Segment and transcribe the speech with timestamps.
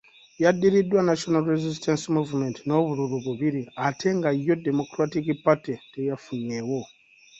[0.43, 6.79] Yaddiridwa National Resistance Movement n’obululu bubiri ate nga yo Democratic Party teyafunyeewo.